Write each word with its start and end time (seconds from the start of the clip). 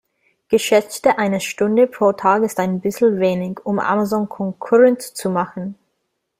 Geschätzte 0.47 1.19
eine 1.19 1.39
Stunde 1.39 1.85
pro 1.85 2.11
Tag 2.13 2.41
ist 2.41 2.57
ein 2.59 2.81
bissl 2.81 3.19
wenig, 3.19 3.59
um 3.63 3.77
Amazon 3.77 4.27
Konkurrenz 4.27 5.13
zu 5.13 5.29
machen. 5.29 5.75